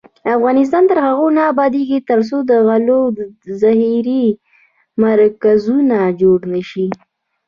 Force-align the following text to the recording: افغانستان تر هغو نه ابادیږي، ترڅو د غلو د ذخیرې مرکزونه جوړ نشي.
افغانستان 0.35 0.83
تر 0.89 0.97
هغو 1.07 1.27
نه 1.37 1.41
ابادیږي، 1.51 1.99
ترڅو 2.09 2.37
د 2.49 2.51
غلو 2.67 3.01
د 3.17 3.19
ذخیرې 3.61 4.25
مرکزونه 5.01 5.97
جوړ 6.21 6.39
نشي. 6.53 6.87